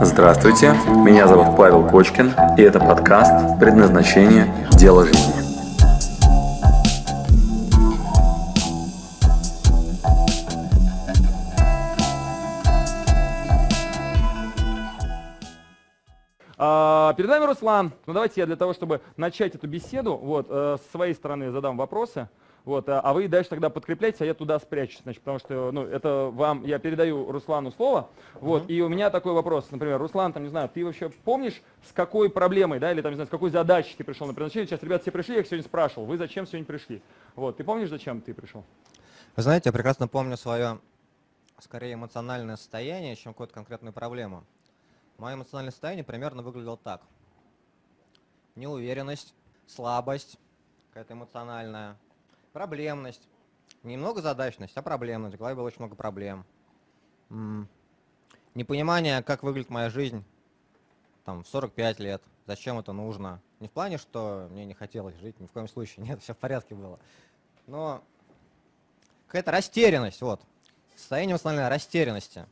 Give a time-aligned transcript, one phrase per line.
[0.00, 0.74] Здравствуйте,
[1.04, 4.46] меня зовут Павел Кочкин, и это подкаст «Предназначение.
[4.78, 5.34] Дело жизни».
[16.56, 17.92] А, Перед нами Руслан.
[18.06, 21.76] Ну давайте я для того, чтобы начать эту беседу, вот, э, с своей стороны задам
[21.76, 22.28] вопросы.
[22.68, 25.84] Вот, а а вы дальше тогда подкрепляйте, а я туда спрячусь, значит, потому что, ну,
[25.84, 30.42] это вам, я передаю Руслану слово, вот, и у меня такой вопрос, например, Руслан, там,
[30.42, 33.50] не знаю, ты вообще помнишь, с какой проблемой, да, или там, не знаю, с какой
[33.50, 36.46] задачей ты пришел на предназначение, сейчас ребята все пришли, я их сегодня спрашивал, вы зачем
[36.46, 37.00] сегодня пришли?
[37.36, 38.62] Вот, ты помнишь, зачем ты пришел?
[39.34, 40.78] Вы знаете, я прекрасно помню свое,
[41.60, 44.44] скорее, эмоциональное состояние, чем какую-то конкретную проблему.
[45.16, 47.00] Мое эмоциональное состояние примерно выглядело так.
[48.56, 49.32] Неуверенность,
[49.66, 50.38] слабость,
[50.90, 51.96] какая-то эмоциональная,
[52.58, 53.22] проблемность.
[53.84, 55.36] Немного задачность, а проблемность.
[55.36, 56.44] В голове было очень много проблем.
[58.54, 60.24] Непонимание, как выглядит моя жизнь
[61.24, 63.40] там, в 45 лет, зачем это нужно.
[63.60, 66.36] Не в плане, что мне не хотелось жить, ни в коем случае, нет, все в
[66.38, 66.98] порядке было.
[67.68, 68.02] Но
[69.28, 70.40] какая-то растерянность, вот.
[70.96, 72.44] Состояние эмоциональной растерянности.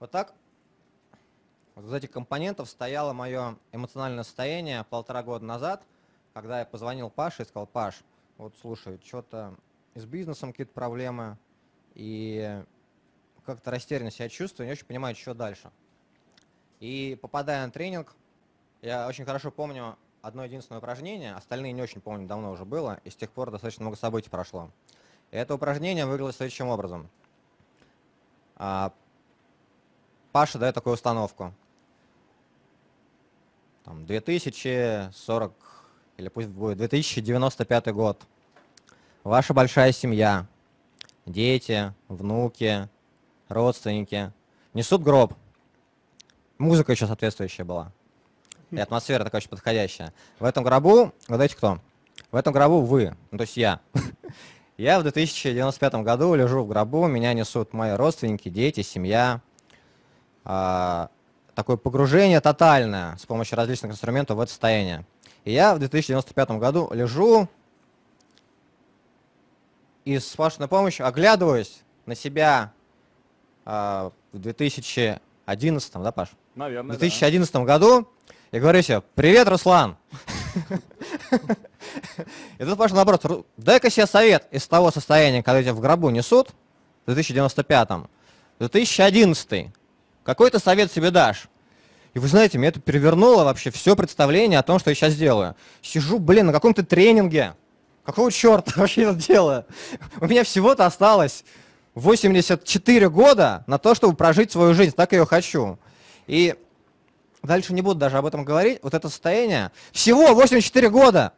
[0.00, 0.32] Вот так
[1.74, 5.82] вот из этих компонентов стояло мое эмоциональное состояние полтора года назад,
[6.36, 8.02] когда я позвонил Паше и сказал, Паш,
[8.36, 9.54] вот слушай, что-то
[9.94, 11.38] с бизнесом какие-то проблемы,
[11.94, 12.62] и
[13.46, 15.70] как-то растерянно себя чувствую, не очень понимаю, что дальше.
[16.78, 18.14] И попадая на тренинг,
[18.82, 23.08] я очень хорошо помню одно единственное упражнение, остальные не очень помню, давно уже было, и
[23.08, 24.70] с тех пор достаточно много событий прошло.
[25.30, 27.08] И это упражнение выглядело следующим образом.
[28.56, 28.92] А,
[30.32, 31.54] Паша дает такую установку.
[33.84, 35.75] Там 2040,
[36.16, 38.20] или пусть будет 2095 год.
[39.24, 40.46] Ваша большая семья,
[41.24, 42.88] дети, внуки,
[43.48, 44.32] родственники
[44.72, 45.34] несут гроб.
[46.58, 47.92] Музыка еще соответствующая была.
[48.70, 50.12] И атмосфера такая очень подходящая.
[50.38, 51.80] В этом гробу, угадайте кто?
[52.30, 53.80] В этом гробу вы, ну, то есть я.
[54.76, 59.40] Я в 2095 году лежу в гробу, меня несут мои родственники, дети, семья.
[60.44, 61.08] А,
[61.54, 65.06] такое погружение тотальное с помощью различных инструментов в это состояние.
[65.46, 67.48] И я в 2095 году лежу
[70.04, 72.72] и с вашей помощью оглядываюсь на себя
[73.64, 76.30] а, в 2011, да, Паш?
[76.54, 78.08] В Наверное, 2011 году
[78.50, 79.96] и говорю себе, привет, Руслан.
[82.58, 86.10] И тут Паша наоборот, «Ру- дай-ка себе совет из того состояния, когда тебя в гробу
[86.10, 86.50] несут,
[87.06, 88.10] в 2095-м,
[88.58, 89.70] 2011
[90.24, 91.48] какой ты совет себе дашь?
[92.16, 95.54] И вы знаете, меня это перевернуло вообще все представление о том, что я сейчас делаю.
[95.82, 97.52] Сижу, блин, на каком-то тренинге.
[98.04, 99.66] Какого черта вообще это делаю?
[100.18, 101.44] У меня всего-то осталось
[101.94, 105.78] 84 года на то, чтобы прожить свою жизнь, так я ее хочу.
[106.26, 106.54] И
[107.42, 108.78] дальше не буду даже об этом говорить.
[108.82, 111.34] Вот это состояние, всего 84 года,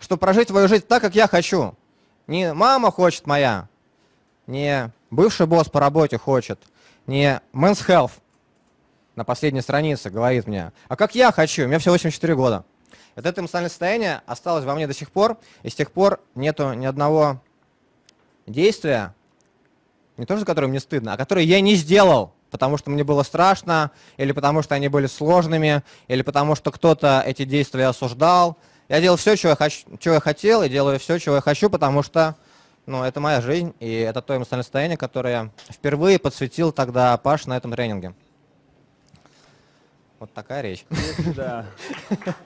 [0.00, 1.76] чтобы прожить свою жизнь так, как я хочу.
[2.26, 3.68] Не мама хочет моя,
[4.48, 6.58] не бывший босс по работе хочет,
[7.06, 8.10] не Men's Health
[9.16, 12.64] на последней странице говорит мне, а как я хочу, меня всего 84 года.
[13.14, 16.72] Вот это эмоциональное состояние осталось во мне до сих пор, и с тех пор нету
[16.72, 17.40] ни одного
[18.46, 19.14] действия,
[20.16, 23.22] не то, за которое мне стыдно, а которое я не сделал, потому что мне было
[23.22, 28.56] страшно, или потому что они были сложными, или потому что кто-то эти действия осуждал.
[28.88, 31.70] Я делал все, чего я, хочу, чего я хотел, и делаю все, чего я хочу,
[31.70, 32.36] потому что
[32.86, 37.56] ну, это моя жизнь, и это то эмоциональное состояние, которое впервые подсветил тогда Паш на
[37.56, 38.14] этом тренинге.
[40.22, 40.86] Вот такая речь.
[41.34, 41.66] Да.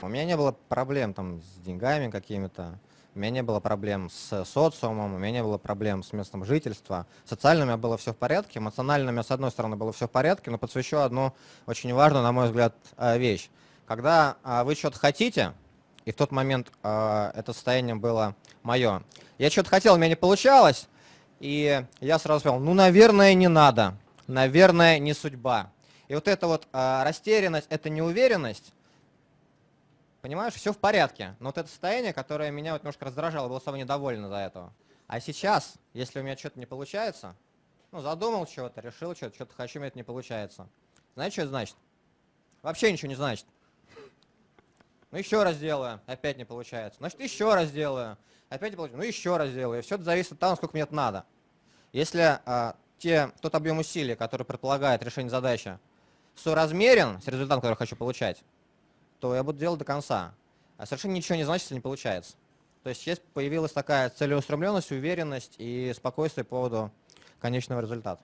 [0.00, 2.78] У меня не было проблем там с деньгами какими-то,
[3.16, 7.08] у меня не было проблем с социумом, у меня не было проблем с местом жительства.
[7.24, 10.06] Социально у меня было все в порядке, эмоционально у меня с одной стороны было все
[10.06, 11.34] в порядке, но подсвечу одну
[11.66, 13.50] очень важную, на мой взгляд, э, вещь.
[13.86, 15.52] Когда а, вы что-то хотите,
[16.04, 19.02] и в тот момент а, это состояние было мое,
[19.38, 20.86] я что-то хотел, у меня не получалось,
[21.40, 25.72] и я сразу сказал, ну, наверное, не надо, наверное, не судьба.
[26.08, 28.72] И вот эта вот а, растерянность, эта неуверенность,
[30.24, 31.36] Понимаешь, все в порядке.
[31.38, 34.72] Но вот это состояние, которое меня вот немножко раздражало, было особо недоволен за этого.
[35.06, 37.36] А сейчас, если у меня что-то не получается,
[37.92, 40.66] ну, задумал чего-то, решил что-то, что-то хочу, меня это не получается.
[41.14, 41.76] Знаете, что это значит?
[42.62, 43.44] Вообще ничего не значит.
[45.10, 47.00] Ну, еще раз делаю, опять не получается.
[47.00, 48.16] Значит, еще раз делаю,
[48.48, 49.02] опять не получается.
[49.02, 49.82] Ну, еще раз делаю.
[49.82, 51.26] Все это зависит от того, насколько мне это надо.
[51.92, 55.78] Если а, те, тот объем усилий, который предполагает решение задачи,
[56.34, 58.42] соразмерен с результатом, который хочу получать,
[59.20, 60.34] то я буду делать до конца.
[60.78, 62.36] А совершенно ничего не значит, если не получается.
[62.82, 66.90] То есть есть появилась такая целеустремленность, уверенность и спокойствие по поводу
[67.40, 68.22] конечного результата.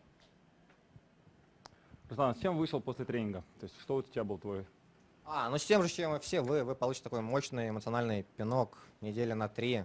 [2.08, 3.44] Руслан, с чем вышел после тренинга?
[3.60, 4.64] То есть что у тебя был твой?
[5.26, 8.78] А, ну с тем же, чем и все вы, вы получите такой мощный эмоциональный пинок
[9.02, 9.84] недели на три.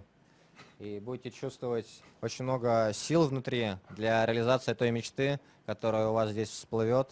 [0.78, 6.50] И будете чувствовать очень много сил внутри для реализации той мечты, которая у вас здесь
[6.50, 7.10] всплывет.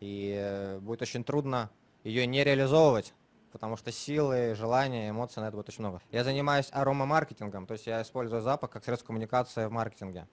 [0.00, 1.70] И э, будет очень трудно
[2.04, 3.14] ее не реализовывать,
[3.52, 6.00] потому что силы, желания, эмоций на это будет очень много.
[6.10, 10.26] Я занимаюсь аромамаркетингом, то есть я использую запах как средство коммуникации в маркетинге.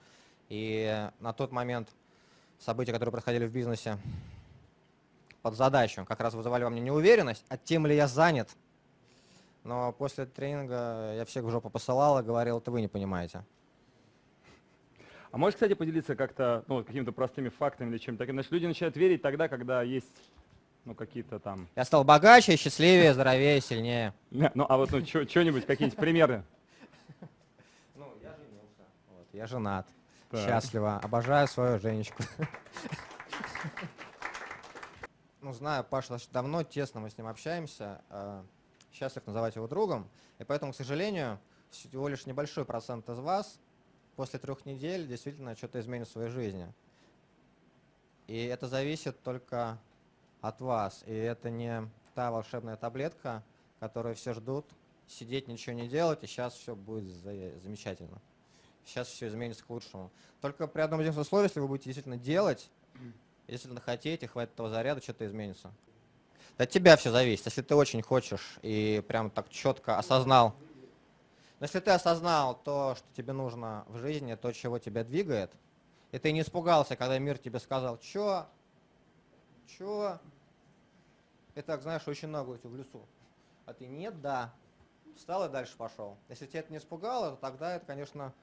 [0.49, 1.89] И на тот момент
[2.59, 3.97] события, которые происходили в бизнесе,
[5.41, 8.49] под задачу как раз вызывали во мне неуверенность, а тем ли я занят.
[9.67, 13.43] Но после тренинга я всех в жопу посылал и говорил, это вы не понимаете.
[15.29, 18.23] А можешь, кстати, поделиться как-то, ну, какими-то простыми фактами или чем-то?
[18.23, 20.31] Значит, люди начинают верить тогда, когда есть,
[20.85, 21.67] ну, какие-то там...
[21.75, 24.13] Я стал богаче, счастливее, здоровее, сильнее.
[24.31, 26.45] Ну, а вот, ну, что-нибудь, какие-нибудь примеры?
[27.93, 28.85] Ну, я женился.
[29.17, 29.85] Вот, я женат.
[30.29, 30.47] Так.
[30.47, 31.01] Счастливо.
[31.03, 32.23] Обожаю свою Женечку.
[35.41, 38.01] Ну, знаю достаточно давно, тесно мы с ним общаемся.
[38.97, 40.09] Счастлив называть его другом.
[40.39, 41.39] И поэтому, к сожалению,
[41.69, 43.59] всего лишь небольшой процент из вас
[44.15, 46.73] после трех недель действительно что-то изменит в своей жизни.
[48.25, 49.77] И это зависит только
[50.41, 51.03] от вас.
[51.05, 53.43] И это не та волшебная таблетка,
[53.79, 54.65] которую все ждут,
[55.07, 58.19] сидеть, ничего не делать, и сейчас все будет за- замечательно.
[58.83, 60.09] Сейчас все изменится к лучшему.
[60.41, 62.67] Только при одном единственном условии, если вы будете действительно делать,
[63.45, 65.71] и действительно хотите, хватит этого заряда, что-то изменится.
[66.57, 67.45] От тебя все зависит.
[67.45, 70.55] Если ты очень хочешь и прям так четко осознал,
[71.59, 75.51] но если ты осознал то, что тебе нужно в жизни, то, чего тебя двигает,
[76.11, 78.47] и ты не испугался, когда мир тебе сказал, чё,
[79.77, 80.19] чё,
[81.55, 83.07] и так, знаешь, очень много в лесу.
[83.65, 84.53] А ты нет, да.
[85.15, 86.15] Встал и дальше пошел.
[86.29, 88.33] Если тебя это не испугало, то тогда это, конечно,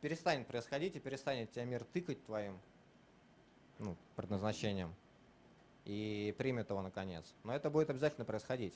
[0.00, 2.60] перестанет происходить и перестанет тебя мир тыкать твоим
[3.80, 4.94] ну, предназначением
[5.84, 7.24] и примет его наконец.
[7.44, 8.74] Но это будет обязательно происходить.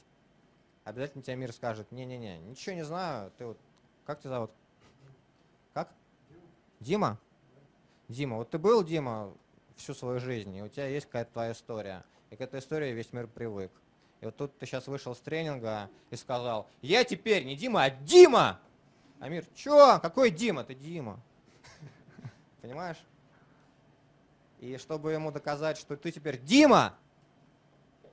[0.85, 3.59] Обязательно тебе мир скажет, не-не-не, ничего не знаю, ты вот,
[4.05, 4.51] как тебя зовут?
[5.75, 5.93] Как?
[6.81, 7.19] Дима?
[8.09, 9.33] Дима, вот ты был, Дима,
[9.77, 13.13] всю свою жизнь, и у тебя есть какая-то твоя история, и к этой истории весь
[13.13, 13.71] мир привык.
[14.21, 17.91] И вот тут ты сейчас вышел с тренинга и сказал, я теперь не Дима, а
[17.91, 18.61] Дима!
[19.21, 20.01] А мир, чё?
[20.01, 20.65] Какой Дима?
[20.65, 21.21] Ты Дима.
[22.61, 22.99] Понимаешь?
[24.63, 26.95] И чтобы ему доказать, что ты теперь Дима,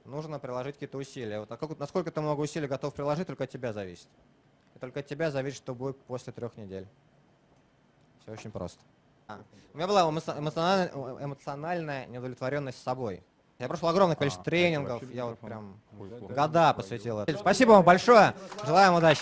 [0.04, 1.42] нужно приложить какие-то усилия.
[1.42, 4.08] Вот, а как- насколько ты много усилий готов приложить, только от тебя зависит.
[4.76, 6.88] И только от тебя зависит, что будет после трех недель.
[8.24, 8.82] Все очень просто.
[9.28, 9.40] А,
[9.76, 13.22] У меня была эмоци- эмоциональная, эмоциональная неудовлетворенность собой.
[13.60, 17.38] Я прошел огромное количество А, тренингов, я вот прям года посвятил этому.
[17.38, 18.34] Спасибо вам большое,
[18.66, 19.22] желаем удачи.